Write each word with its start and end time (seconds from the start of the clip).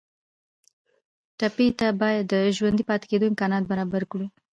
ټپي 1.37 1.67
ته 1.79 1.87
باید 2.01 2.23
د 2.33 2.35
ژوندي 2.55 2.83
پاتې 2.89 3.05
کېدو 3.11 3.25
امکانات 3.31 3.63
برابر 3.71 4.03
کړو. 4.11 4.25